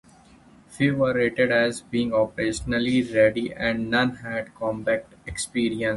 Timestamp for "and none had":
3.53-4.55